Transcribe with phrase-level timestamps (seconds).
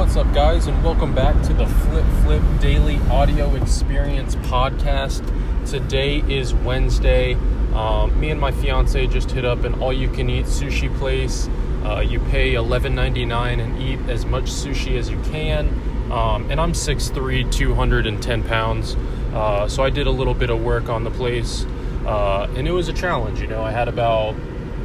[0.00, 5.22] what's up, guys, and welcome back to the Flip Flip Daily Audio Experience Podcast.
[5.68, 7.34] Today is Wednesday.
[7.74, 11.50] Um, me and my fiance just hit up an all-you-can-eat sushi place.
[11.84, 15.68] Uh, you pay $11.99 and eat as much sushi as you can.
[16.10, 18.96] Um, and I'm 6'3", 210 pounds,
[19.34, 21.66] uh, so I did a little bit of work on the place,
[22.06, 23.38] uh, and it was a challenge.
[23.38, 24.34] You know, I had about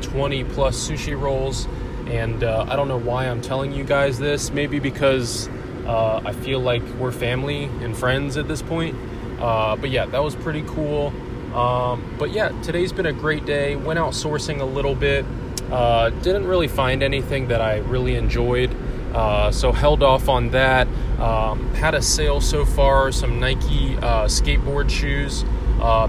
[0.02, 1.70] 20 plus sushi rolls
[2.08, 4.52] and uh, I don't know why I'm telling you guys this.
[4.52, 5.50] Maybe because
[5.86, 8.96] uh, I feel like we're family and friends at this point.
[9.40, 11.14] Uh, but yeah, that was pretty cool.
[11.56, 13.76] Um, but yeah, today's been a great day.
[13.76, 15.26] Went out sourcing a little bit.
[15.72, 18.76] Uh, didn't really find anything that I really enjoyed.
[19.14, 20.88] Uh, so held off on that.
[21.20, 25.46] Um, had a sale so far, some Nike uh, skateboard shoes.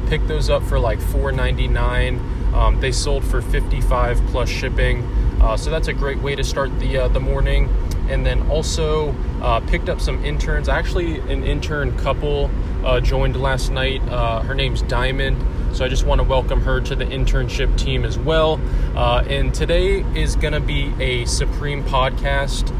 [0.08, 2.54] picked those up for like $4.99.
[2.54, 5.02] Um, they sold for 55 plus shipping.
[5.40, 7.68] Uh, so that's a great way to start the uh, the morning.
[8.08, 10.68] And then also uh, picked up some interns.
[10.68, 12.50] Actually, an intern couple
[12.84, 14.00] uh, joined last night.
[14.08, 15.42] Uh, her name's Diamond.
[15.76, 18.60] So I just want to welcome her to the internship team as well.
[18.94, 22.72] Uh, and today is going to be a Supreme podcast.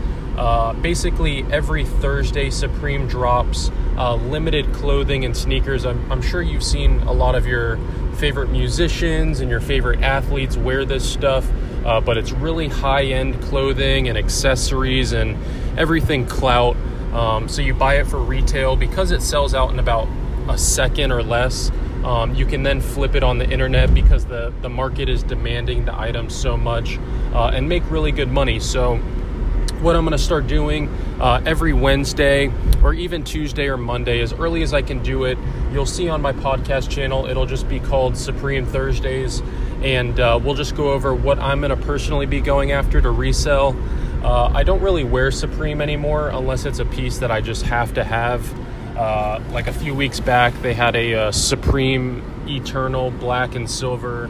[0.81, 5.85] basically, every Thursday, Supreme drops limited clothing and sneakers.
[5.85, 7.79] I'm, I'm sure you've seen a lot of your
[8.15, 11.51] favorite musicians and your favorite athletes wear this stuff
[11.87, 15.37] uh, but it's really high end clothing and accessories and
[15.79, 16.77] everything clout.
[17.13, 20.09] Um, so you buy it for retail because it sells out in about
[20.49, 21.71] a second or less.
[22.05, 25.85] Um, you can then flip it on the internet because the, the market is demanding
[25.85, 26.99] the item so much
[27.33, 28.59] uh, and make really good money.
[28.59, 28.97] So,
[29.81, 30.89] what I'm going to start doing
[31.21, 32.51] uh, every Wednesday
[32.83, 35.39] or even Tuesday or Monday, as early as I can do it,
[35.71, 39.43] you'll see on my podcast channel, it'll just be called Supreme Thursdays
[39.87, 43.11] and uh, we'll just go over what I'm going to personally be going after to
[43.11, 43.77] resell.
[44.21, 47.95] Uh, I don't really wear Supreme anymore unless it's a piece that I just have
[47.95, 48.53] to have.
[48.99, 54.29] Uh, like a few weeks back, they had a, uh, Supreme Eternal black and silver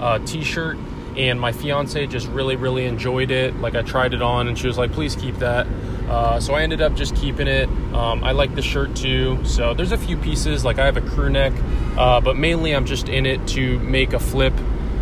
[0.00, 0.76] uh, t shirt,
[1.16, 3.54] and my fiance just really, really enjoyed it.
[3.60, 5.68] Like, I tried it on, and she was like, please keep that.
[6.08, 7.68] Uh, so I ended up just keeping it.
[7.94, 9.38] Um, I like the shirt too.
[9.44, 11.52] So there's a few pieces, like I have a crew neck,
[11.94, 14.54] but mainly I'm just in it to make a flip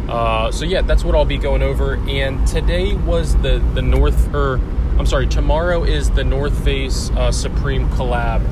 [0.09, 1.97] uh, so yeah, that's what I'll be going over.
[2.09, 4.57] And today was the the North, or
[4.99, 8.43] I'm sorry, tomorrow is the North Face uh, Supreme collab.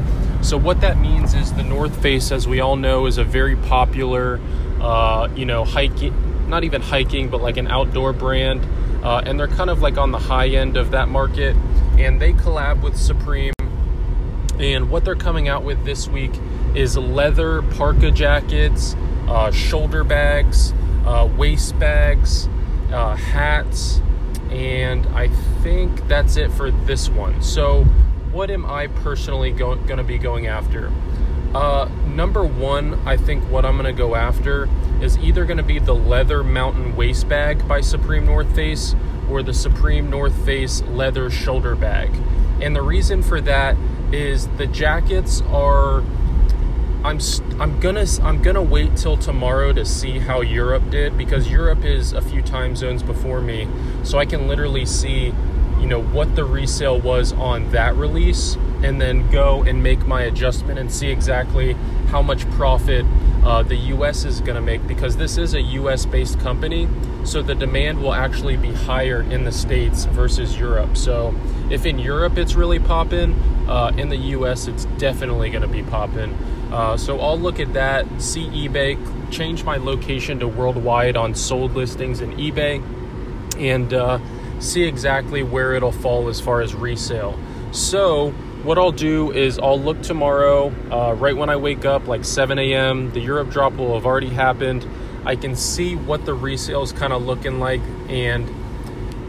[0.44, 3.54] So what that means is the North Face, as we all know, is a very
[3.54, 4.40] popular,
[4.80, 8.66] uh, you know, hiking, not even hiking, but like an outdoor brand,
[9.04, 11.54] uh, and they're kind of like on the high end of that market.
[11.98, 13.52] And they collab with Supreme.
[14.58, 16.32] And what they're coming out with this week
[16.74, 18.96] is leather parka jackets,
[19.28, 20.72] uh, shoulder bags
[21.04, 22.48] uh, waist bags,
[22.92, 24.00] uh, hats,
[24.50, 25.28] and I
[25.62, 27.42] think that's it for this one.
[27.42, 27.84] So,
[28.32, 30.92] what am I personally go- going to be going after?
[31.54, 34.68] Uh, number one, I think what I'm going to go after
[35.02, 38.94] is either going to be the Leather Mountain Waist Bag by Supreme North Face
[39.28, 42.10] or the Supreme North Face Leather Shoulder Bag.
[42.60, 43.76] And the reason for that
[44.12, 46.02] is the jackets are
[47.04, 47.18] I'm
[47.58, 52.12] I'm gonna I'm gonna wait till tomorrow to see how Europe did because Europe is
[52.12, 53.66] a few time zones before me,
[54.04, 55.34] so I can literally see,
[55.80, 58.54] you know, what the resale was on that release,
[58.84, 61.72] and then go and make my adjustment and see exactly
[62.06, 63.04] how much profit
[63.42, 64.24] uh, the U.S.
[64.24, 66.06] is gonna make because this is a U.S.
[66.06, 66.88] based company,
[67.24, 70.96] so the demand will actually be higher in the states versus Europe.
[70.96, 71.34] So
[71.68, 73.32] if in Europe it's really popping,
[73.68, 74.66] uh, in the U.S.
[74.66, 76.34] it's definitely gonna be popping.
[76.72, 78.98] Uh, so I'll look at that, see eBay,
[79.30, 82.82] change my location to worldwide on sold listings in eBay,
[83.58, 84.18] and uh,
[84.60, 87.38] see exactly where it'll fall as far as resale.
[87.72, 88.30] So
[88.62, 92.58] what I'll do is I'll look tomorrow, uh, right when I wake up, like 7
[92.58, 93.10] a.m.
[93.12, 94.86] The Europe drop will have already happened.
[95.24, 97.80] I can see what the resale is kind of looking like.
[98.08, 98.48] And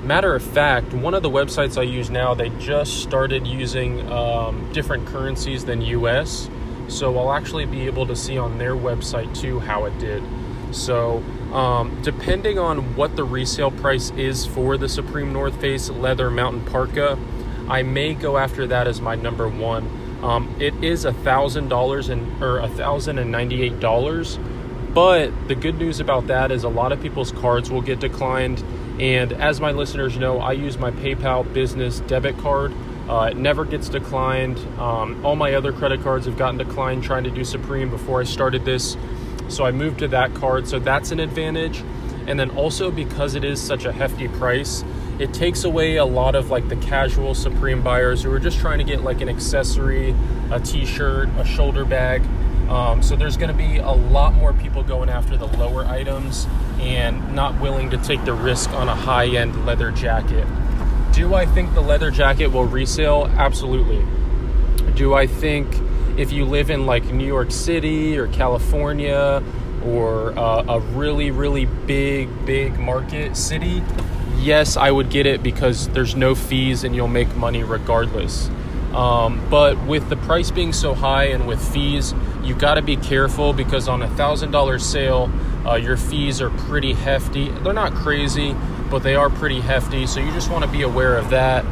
[0.03, 4.71] matter of fact, one of the websites I use now, they just started using um,
[4.73, 6.49] different currencies than US.
[6.87, 10.23] So I'll actually be able to see on their website too how it did.
[10.71, 11.23] So,
[11.53, 16.65] um, depending on what the resale price is for the Supreme North Face Leather Mountain
[16.65, 17.17] Parka,
[17.69, 19.87] I may go after that as my number one.
[20.23, 24.39] Um, it is a thousand dollars and or a thousand and ninety-eight dollars,
[24.93, 28.63] but the good news about that is a lot of people's cards will get declined.
[28.99, 32.73] And as my listeners know, I use my PayPal business debit card
[33.07, 34.57] uh, it never gets declined.
[34.79, 38.23] Um, all my other credit cards have gotten declined trying to do Supreme before I
[38.23, 38.95] started this.
[39.49, 40.67] So I moved to that card.
[40.67, 41.83] So that's an advantage.
[42.27, 44.85] And then also because it is such a hefty price,
[45.19, 48.77] it takes away a lot of like the casual Supreme buyers who are just trying
[48.77, 50.15] to get like an accessory,
[50.49, 52.23] a t-shirt, a shoulder bag.
[52.69, 56.47] Um, so there's going to be a lot more people going after the lower items
[56.83, 60.47] and not willing to take the risk on a high-end leather jacket.
[61.13, 63.27] Do I think the leather jacket will resale?
[63.37, 64.05] Absolutely.
[64.95, 65.67] Do I think
[66.17, 69.43] if you live in like New York City or California
[69.85, 73.83] or uh, a really, really big, big market city,
[74.37, 78.49] yes, I would get it because there's no fees and you'll make money regardless.
[78.93, 82.13] Um, but with the price being so high and with fees,
[82.43, 85.31] you've got to be careful because on a thousand dollar sale,
[85.65, 87.49] uh, your fees are pretty hefty.
[87.49, 88.55] They're not crazy,
[88.89, 90.05] but they are pretty hefty.
[90.07, 91.65] So you just want to be aware of that.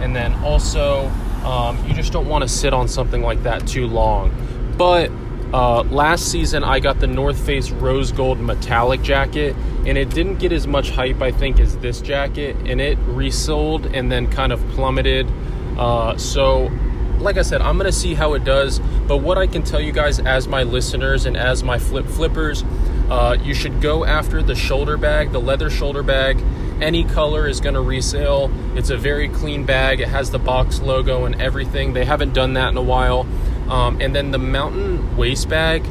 [0.00, 1.06] And then also,
[1.44, 4.32] um, you just don't want to sit on something like that too long.
[4.76, 5.10] But
[5.52, 9.54] uh, last season, I got the North Face Rose Gold Metallic jacket,
[9.86, 13.86] and it didn't get as much hype, I think, as this jacket, and it resold
[13.86, 15.30] and then kind of plummeted.
[15.78, 16.70] Uh, so,
[17.18, 18.80] like I said, I'm gonna see how it does.
[19.06, 22.64] But what I can tell you guys, as my listeners and as my flip flippers,
[23.10, 26.42] uh, you should go after the shoulder bag, the leather shoulder bag.
[26.80, 28.50] Any color is gonna resale.
[28.76, 30.00] It's a very clean bag.
[30.00, 31.92] It has the box logo and everything.
[31.92, 33.26] They haven't done that in a while.
[33.68, 35.84] Um, and then the mountain waist bag,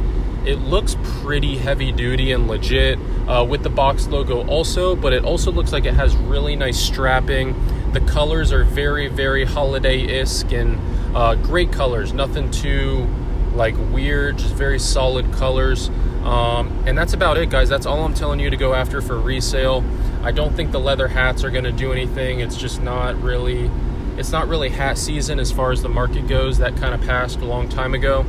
[0.45, 5.25] it looks pretty heavy duty and legit uh, with the box logo also, but it
[5.25, 7.55] also looks like it has really nice strapping.
[7.93, 10.79] The colors are very, very holiday-esque and
[11.15, 12.13] uh, great colors.
[12.13, 13.07] Nothing too
[13.53, 15.89] like weird, just very solid colors.
[16.25, 17.69] Um, and that's about it, guys.
[17.69, 19.83] That's all I'm telling you to go after for resale.
[20.23, 22.39] I don't think the leather hats are going to do anything.
[22.39, 23.69] It's just not really
[24.17, 26.57] it's not really hat season as far as the market goes.
[26.57, 28.25] That kind of passed a long time ago.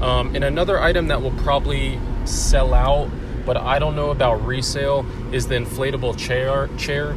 [0.00, 3.10] Um, and another item that will probably sell out,
[3.44, 6.68] but I don't know about resale, is the inflatable chair.
[6.76, 7.16] Chair.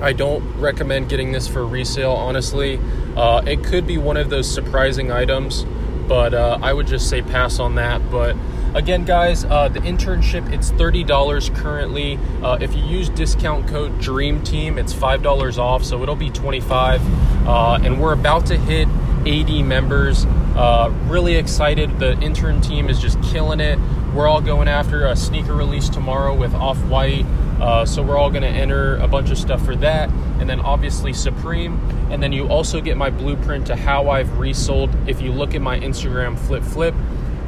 [0.00, 2.80] I don't recommend getting this for resale, honestly.
[3.16, 5.64] Uh, it could be one of those surprising items,
[6.08, 8.10] but uh, I would just say pass on that.
[8.10, 8.36] But
[8.74, 12.18] Again, guys, uh, the internship it's thirty dollars currently.
[12.42, 16.30] Uh, if you use discount code Dream Team, it's five dollars off, so it'll be
[16.30, 17.00] twenty five.
[17.46, 18.88] Uh, and we're about to hit
[19.26, 20.26] eighty members.
[20.56, 22.00] Uh, really excited.
[22.00, 23.78] The intern team is just killing it.
[24.12, 27.24] We're all going after a sneaker release tomorrow with Off White.
[27.60, 30.10] Uh, so we're all going to enter a bunch of stuff for that,
[30.40, 31.78] and then obviously Supreme,
[32.10, 34.90] and then you also get my blueprint to how I've resold.
[35.08, 36.94] If you look at my Instagram flip flip,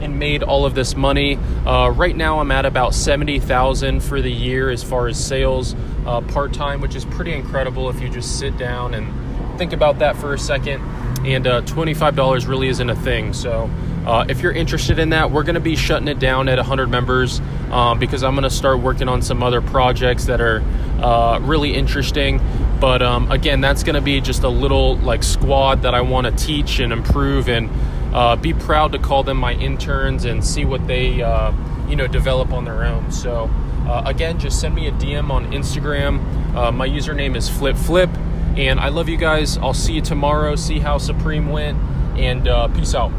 [0.00, 1.36] and made all of this money.
[1.66, 5.74] Uh, right now, I'm at about seventy thousand for the year as far as sales
[6.06, 9.98] uh, part time, which is pretty incredible if you just sit down and think about
[10.00, 10.82] that for a second.
[11.26, 13.32] And uh, twenty five dollars really isn't a thing.
[13.32, 13.70] So.
[14.06, 16.86] Uh, if you're interested in that, we're going to be shutting it down at 100
[16.86, 17.40] members
[17.72, 20.62] um, because I'm going to start working on some other projects that are
[21.02, 22.40] uh, really interesting.
[22.80, 26.26] But um, again, that's going to be just a little like squad that I want
[26.26, 27.68] to teach and improve and
[28.12, 31.52] uh, be proud to call them my interns and see what they uh,
[31.88, 33.10] you know develop on their own.
[33.10, 33.50] So
[33.86, 36.54] uh, again, just send me a DM on Instagram.
[36.54, 38.10] Uh, my username is Flip Flip,
[38.56, 39.58] and I love you guys.
[39.58, 40.56] I'll see you tomorrow.
[40.56, 41.78] See how Supreme went,
[42.18, 43.12] and uh, peace out.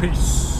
[0.00, 0.59] Peace.